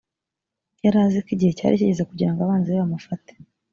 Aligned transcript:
yari 0.83 0.97
azi 1.05 1.19
ko 1.25 1.29
igihe 1.35 1.51
cyari 1.57 1.79
kigeze 1.79 2.03
kugira 2.09 2.31
ngo 2.31 2.39
abanzi 2.41 2.69
be 2.71 2.77
bamufate 2.81 3.31